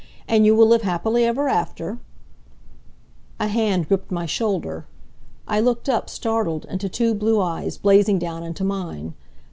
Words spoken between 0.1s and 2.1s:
And you will live happily ever after"